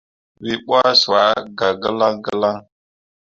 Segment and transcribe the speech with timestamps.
[0.45, 1.23] Wǝ ɓuah cua
[1.57, 2.55] gah gǝlaŋ gǝlaŋ.